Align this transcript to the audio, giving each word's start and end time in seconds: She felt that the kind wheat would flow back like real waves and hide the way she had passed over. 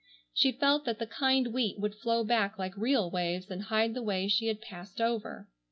She 0.33 0.51
felt 0.51 0.85
that 0.85 0.97
the 0.97 1.05
kind 1.05 1.53
wheat 1.53 1.77
would 1.77 1.93
flow 1.93 2.23
back 2.23 2.57
like 2.57 2.75
real 2.75 3.11
waves 3.11 3.51
and 3.51 3.61
hide 3.61 3.93
the 3.93 4.01
way 4.01 4.27
she 4.27 4.47
had 4.47 4.59
passed 4.59 4.99
over. 4.99 5.47